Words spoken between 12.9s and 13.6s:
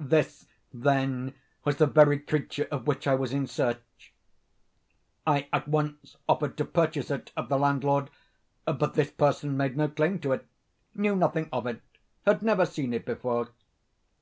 it before.